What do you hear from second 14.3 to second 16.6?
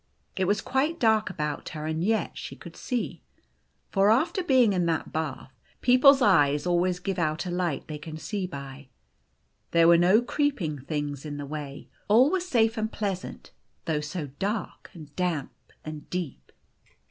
dark and damp and deep.